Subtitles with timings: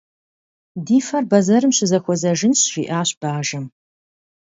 [0.85, 3.65] «Ди фэр бэзэрым щызэхуэзэжынщ»,- жиӀащ бажэм.